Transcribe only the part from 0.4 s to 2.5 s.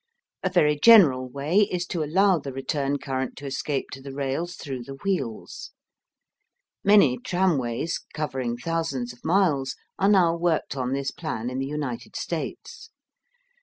A very general way is to allow